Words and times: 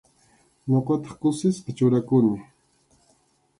Ñuqataq 0.71 1.13
kusisqa 1.21 1.71
churakuni. 1.77 2.33